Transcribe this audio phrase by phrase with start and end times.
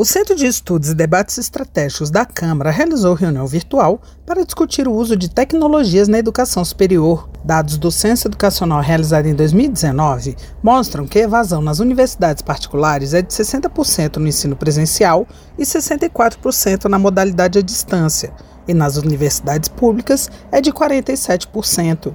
[0.00, 4.92] O Centro de Estudos e Debates Estratégicos da Câmara realizou reunião virtual para discutir o
[4.92, 7.28] uso de tecnologias na educação superior.
[7.44, 13.22] Dados do Censo Educacional realizado em 2019 mostram que a evasão nas universidades particulares é
[13.22, 15.26] de 60% no ensino presencial
[15.58, 18.32] e 64% na modalidade à distância,
[18.68, 22.14] e nas universidades públicas é de 47%.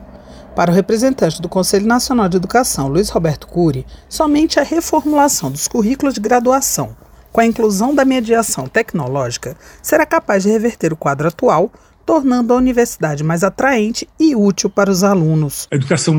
[0.56, 5.68] Para o representante do Conselho Nacional de Educação, Luiz Roberto Cury, somente a reformulação dos
[5.68, 7.03] currículos de graduação
[7.34, 11.72] com a inclusão da mediação tecnológica, será capaz de reverter o quadro atual,
[12.06, 15.68] tornando a universidade mais atraente e útil para os alunos.
[15.72, 16.16] A educação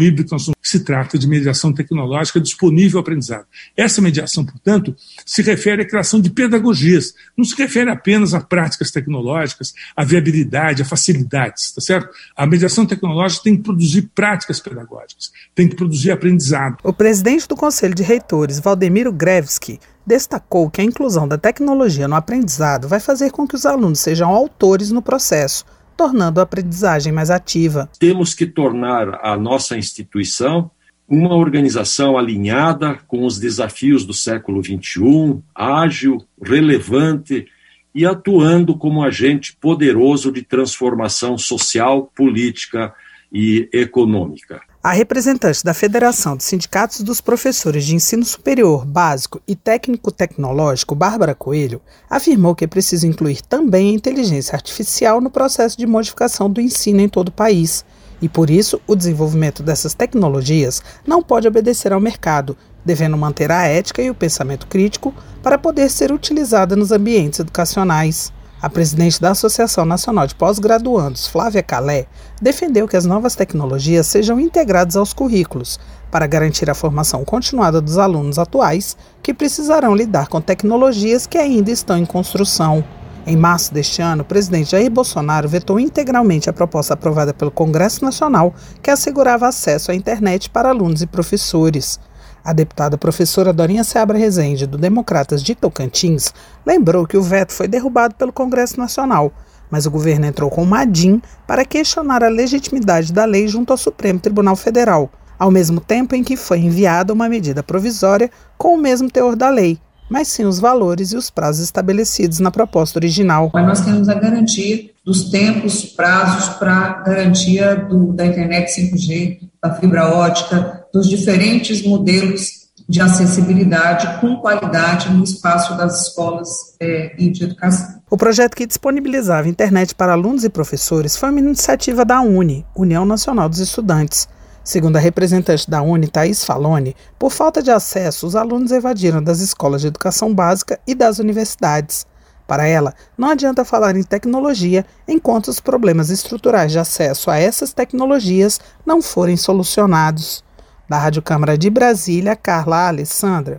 [0.64, 3.44] se trata de mediação tecnológica disponível ao aprendizado.
[3.76, 4.96] Essa mediação, portanto,
[5.26, 10.80] se refere à criação de pedagogias, não se refere apenas a práticas tecnológicas, à viabilidade,
[10.80, 12.08] a facilidades, tá certo?
[12.34, 16.78] A mediação tecnológica tem que produzir práticas pedagógicas, tem que produzir aprendizado.
[16.82, 22.14] O presidente do Conselho de Reitores, Valdemiro Grevski, destacou que a inclusão da tecnologia no
[22.14, 25.64] aprendizado vai fazer com que os alunos sejam autores no processo,
[25.96, 27.88] tornando a aprendizagem mais ativa.
[27.98, 30.70] Temos que tornar a nossa instituição
[31.06, 37.46] uma organização alinhada com os desafios do século XXI, ágil, relevante
[37.94, 42.92] e atuando como agente poderoso de transformação social, política
[43.32, 44.62] e econômica.
[44.84, 50.94] A representante da Federação dos Sindicatos dos Professores de Ensino Superior, Básico e Técnico Tecnológico,
[50.94, 56.50] Bárbara Coelho, afirmou que é preciso incluir também a inteligência artificial no processo de modificação
[56.50, 57.82] do ensino em todo o país.
[58.20, 62.54] E por isso, o desenvolvimento dessas tecnologias não pode obedecer ao mercado,
[62.84, 68.33] devendo manter a ética e o pensamento crítico para poder ser utilizada nos ambientes educacionais.
[68.64, 72.06] A presidente da Associação Nacional de Pós-Graduandos, Flávia Calé,
[72.40, 75.78] defendeu que as novas tecnologias sejam integradas aos currículos,
[76.10, 81.70] para garantir a formação continuada dos alunos atuais, que precisarão lidar com tecnologias que ainda
[81.70, 82.82] estão em construção.
[83.26, 88.02] Em março deste ano, o presidente Jair Bolsonaro vetou integralmente a proposta aprovada pelo Congresso
[88.02, 92.00] Nacional que assegurava acesso à internet para alunos e professores.
[92.44, 96.34] A deputada professora Dorinha Seabra Rezende, do Democratas de Tocantins,
[96.66, 99.32] lembrou que o veto foi derrubado pelo Congresso Nacional,
[99.70, 103.78] mas o governo entrou com uma ADIM para questionar a legitimidade da lei junto ao
[103.78, 108.78] Supremo Tribunal Federal, ao mesmo tempo em que foi enviada uma medida provisória com o
[108.78, 109.78] mesmo teor da lei,
[110.10, 113.50] mas sim os valores e os prazos estabelecidos na proposta original.
[113.54, 119.74] Mas nós temos a garantia dos tempos, prazos para garantia do, da internet 5G, da
[119.76, 127.30] fibra ótica, dos diferentes modelos de acessibilidade com qualidade no espaço das escolas é, e
[127.30, 128.02] de educação.
[128.10, 133.06] O projeto que disponibilizava internet para alunos e professores foi uma iniciativa da UNE, União
[133.06, 134.28] Nacional dos Estudantes.
[134.62, 139.40] Segundo a representante da UNE, Thais Falone, por falta de acesso, os alunos evadiram das
[139.40, 142.06] escolas de educação básica e das universidades.
[142.46, 147.72] Para ela, não adianta falar em tecnologia enquanto os problemas estruturais de acesso a essas
[147.72, 150.44] tecnologias não forem solucionados.
[150.86, 153.52] Da Rádio Câmara de Brasília, Carla Alessandra.